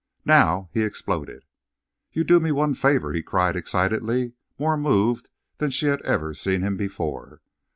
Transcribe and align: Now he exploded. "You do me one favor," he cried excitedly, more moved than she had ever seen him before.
Now 0.25 0.71
he 0.73 0.81
exploded. 0.81 1.45
"You 2.11 2.23
do 2.23 2.39
me 2.39 2.51
one 2.51 2.73
favor," 2.73 3.13
he 3.13 3.21
cried 3.21 3.55
excitedly, 3.55 4.33
more 4.57 4.75
moved 4.75 5.29
than 5.59 5.69
she 5.69 5.85
had 5.85 6.01
ever 6.01 6.33
seen 6.33 6.63
him 6.63 6.75
before. 6.75 7.39